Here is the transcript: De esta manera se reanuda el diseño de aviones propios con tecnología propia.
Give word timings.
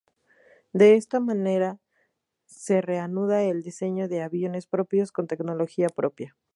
De 0.73 0.95
esta 0.95 1.19
manera 1.19 1.77
se 2.47 2.81
reanuda 2.81 3.43
el 3.43 3.61
diseño 3.61 4.07
de 4.07 4.23
aviones 4.23 4.65
propios 4.65 5.11
con 5.11 5.27
tecnología 5.27 5.89
propia. 5.89 6.35